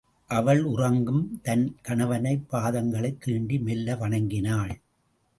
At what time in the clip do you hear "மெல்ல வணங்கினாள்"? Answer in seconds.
3.61-4.81